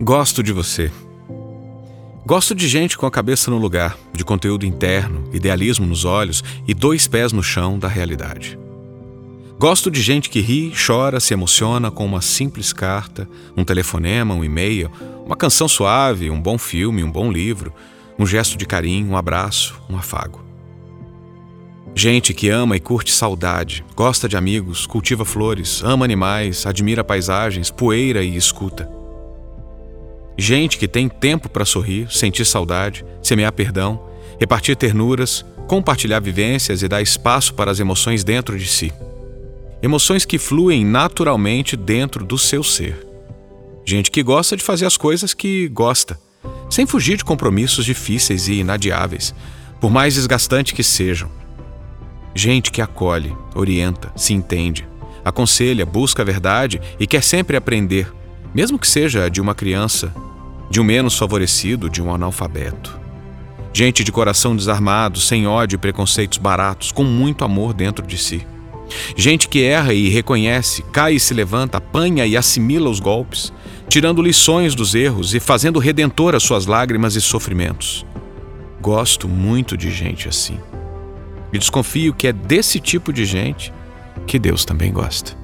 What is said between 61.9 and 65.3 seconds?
de um analfabeto. Gente de coração desarmado,